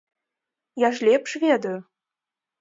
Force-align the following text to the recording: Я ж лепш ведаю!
Я 0.83 0.89
ж 0.99 1.09
лепш 1.09 1.31
ведаю! 1.45 1.75